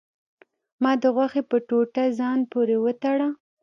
ما 0.81 0.91
د 1.01 1.03
غوښې 1.15 1.41
په 1.49 1.57
ټوټه 1.67 2.03
ځان 2.19 2.39
پورې 2.51 2.75
وتړه. 2.83 3.27